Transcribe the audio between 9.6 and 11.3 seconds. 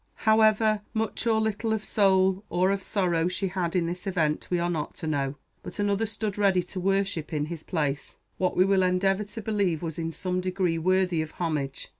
was in some degree worthy of